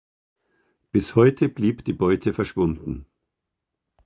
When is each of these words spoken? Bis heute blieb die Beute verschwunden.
Bis 0.91 1.13
heute 1.13 1.47
blieb 1.47 1.85
die 1.85 1.93
Beute 1.93 2.33
verschwunden. 2.33 3.05